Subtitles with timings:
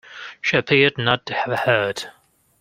[0.41, 2.05] She appeared not to have heard.